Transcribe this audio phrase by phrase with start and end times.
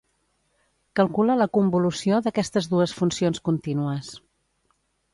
[0.99, 4.13] Calcula la convolució d'aquestes dues funcions contínues